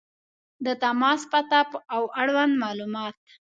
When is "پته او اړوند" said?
1.31-2.53